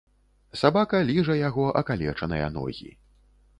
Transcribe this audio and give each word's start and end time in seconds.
Сабака 0.61 1.01
ліжа 1.09 1.35
яго 1.41 1.67
акалечаныя 1.83 2.51
ногі. 2.59 2.93